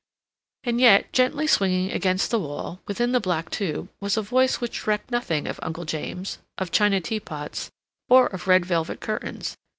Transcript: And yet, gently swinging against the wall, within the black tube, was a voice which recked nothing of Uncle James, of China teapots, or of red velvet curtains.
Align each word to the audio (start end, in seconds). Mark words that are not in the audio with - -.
And 0.63 0.81
yet, 0.81 1.13
gently 1.13 1.45
swinging 1.45 1.91
against 1.91 2.31
the 2.31 2.39
wall, 2.39 2.79
within 2.87 3.11
the 3.11 3.19
black 3.19 3.51
tube, 3.51 3.87
was 3.99 4.17
a 4.17 4.23
voice 4.23 4.59
which 4.59 4.87
recked 4.87 5.11
nothing 5.11 5.45
of 5.45 5.59
Uncle 5.61 5.85
James, 5.85 6.39
of 6.57 6.71
China 6.71 6.99
teapots, 6.99 7.69
or 8.09 8.25
of 8.25 8.47
red 8.47 8.65
velvet 8.65 8.99
curtains. 8.99 9.57